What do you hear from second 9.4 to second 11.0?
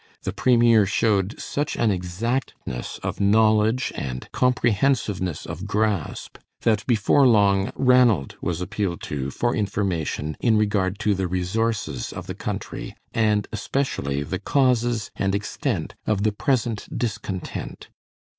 information in regard